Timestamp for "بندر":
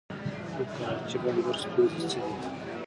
1.23-1.55